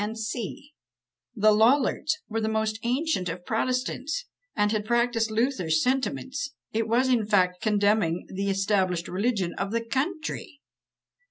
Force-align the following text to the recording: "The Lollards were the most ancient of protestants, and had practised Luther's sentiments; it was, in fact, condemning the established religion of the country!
"The 1.35 1.51
Lollards 1.51 2.17
were 2.27 2.41
the 2.41 2.49
most 2.49 2.79
ancient 2.81 3.29
of 3.29 3.45
protestants, 3.45 4.25
and 4.55 4.71
had 4.71 4.83
practised 4.83 5.29
Luther's 5.29 5.83
sentiments; 5.83 6.55
it 6.73 6.87
was, 6.87 7.07
in 7.07 7.27
fact, 7.27 7.61
condemning 7.61 8.25
the 8.27 8.49
established 8.49 9.07
religion 9.07 9.53
of 9.59 9.69
the 9.71 9.85
country! 9.85 10.59